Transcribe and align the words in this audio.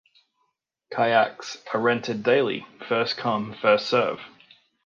Kayaks 0.91 1.61
are 1.75 1.79
rented 1.79 2.23
daily, 2.23 2.65
first 2.87 3.17
come, 3.17 3.53
first 3.53 3.85
served. 3.87 4.23